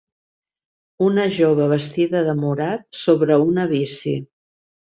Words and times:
Una 1.07 1.25
jove 1.35 1.69
vestida 1.73 2.23
de 2.31 2.35
morat 2.41 2.85
sobre 3.03 3.41
una 3.53 3.67
bici 3.75 4.19